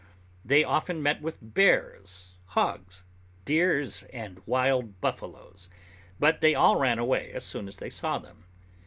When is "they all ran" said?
6.41-6.97